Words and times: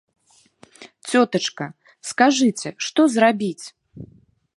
Цётачка, 1.09 1.67
скажыце, 2.11 2.69
што 2.87 3.01
зрабіць? 3.17 3.65